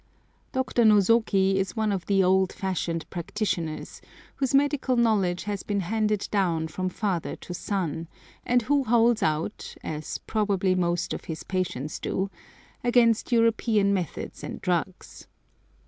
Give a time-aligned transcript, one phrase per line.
[0.51, 0.83] Dr.
[0.83, 4.01] Nosoki is one of the old fashioned practitioners,
[4.37, 8.07] whose medical knowledge has been handed down from father to son,
[8.43, 12.31] and who holds out, as probably most of his patients do,
[12.83, 15.27] against European methods and drugs.